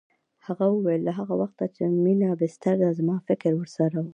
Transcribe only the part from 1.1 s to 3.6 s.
هغه وخته چې مينه بستر ده زما فکر